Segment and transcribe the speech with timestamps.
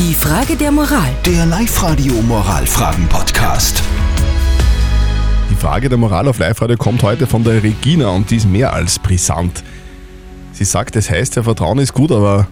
[0.00, 1.10] Die Frage der Moral.
[1.26, 3.82] Der Live-Radio Moralfragen-Podcast.
[5.50, 8.72] Die Frage der Moral auf Live-Radio kommt heute von der Regina und die ist mehr
[8.72, 9.62] als brisant.
[10.54, 12.48] Sie sagt, es heißt ja, Vertrauen ist gut, aber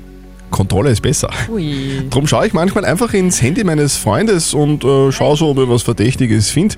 [0.50, 1.30] Kontrolle ist besser.
[1.48, 2.06] Ui.
[2.10, 5.70] Drum schaue ich manchmal einfach ins Handy meines Freundes und äh, schaue so, ob ich
[5.70, 6.74] was Verdächtiges finde.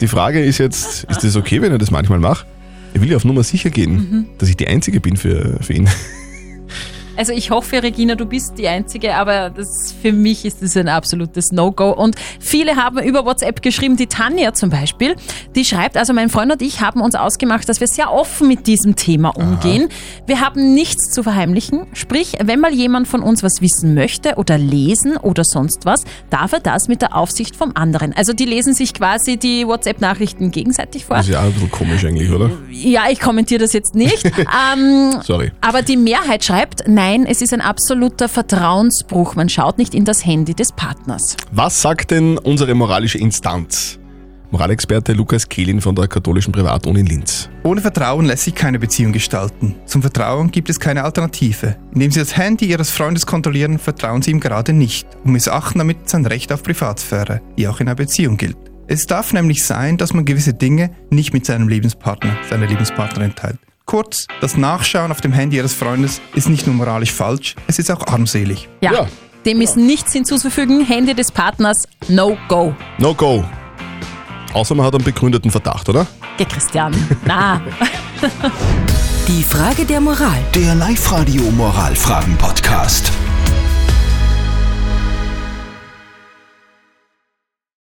[0.00, 2.46] Die Frage ist jetzt, ist das okay, wenn ich das manchmal mache?
[2.94, 5.88] Ich will ja auf Nummer sicher gehen, dass ich die Einzige bin für, für ihn.
[7.16, 10.88] Also ich hoffe, Regina, du bist die Einzige, aber das, für mich ist das ein
[10.88, 11.90] absolutes No-Go.
[11.92, 15.16] Und viele haben über WhatsApp geschrieben, die Tanja zum Beispiel,
[15.54, 18.66] die schreibt, also mein Freund und ich haben uns ausgemacht, dass wir sehr offen mit
[18.66, 19.88] diesem Thema umgehen.
[20.26, 21.86] Wir haben nichts zu verheimlichen.
[21.94, 26.52] Sprich, wenn mal jemand von uns was wissen möchte oder lesen oder sonst was, darf
[26.52, 28.12] er das mit der Aufsicht vom anderen.
[28.12, 31.16] Also die lesen sich quasi die WhatsApp-Nachrichten gegenseitig vor.
[31.16, 32.50] Das ist ja auch ein bisschen komisch eigentlich, oder?
[32.70, 34.24] Ja, ich kommentiere das jetzt nicht.
[34.74, 35.52] ähm, Sorry.
[35.62, 39.36] aber die Mehrheit schreibt, nein, es ist ein absoluter Vertrauensbruch.
[39.36, 41.36] Man schaut nicht in das Handy des Partners.
[41.52, 44.00] Was sagt denn unsere moralische Instanz?
[44.50, 47.48] Moralexperte Lukas Kehlin von der katholischen Privatuni in Linz.
[47.62, 49.76] Ohne Vertrauen lässt sich keine Beziehung gestalten.
[49.86, 51.76] Zum Vertrauen gibt es keine Alternative.
[51.94, 56.08] Indem Sie das Handy Ihres Freundes kontrollieren, vertrauen Sie ihm gerade nicht und missachten damit
[56.08, 58.56] sein Recht auf Privatsphäre, die auch in einer Beziehung gilt.
[58.88, 63.58] Es darf nämlich sein, dass man gewisse Dinge nicht mit seinem Lebenspartner, seiner Lebenspartnerin teilt.
[63.86, 67.88] Kurz, das Nachschauen auf dem Handy Ihres Freundes ist nicht nur moralisch falsch, es ist
[67.90, 68.68] auch armselig.
[68.80, 69.06] Ja, Ja.
[69.44, 70.84] dem ist nichts hinzuzufügen.
[70.84, 72.74] Handy des Partners, no go.
[72.98, 73.44] No go.
[74.52, 76.04] Außer man hat einen begründeten Verdacht, oder?
[76.36, 76.92] Geh, Christian.
[77.24, 77.60] Na,
[79.28, 80.38] Die Frage der Moral.
[80.52, 83.12] Der Live-Radio Moralfragen-Podcast.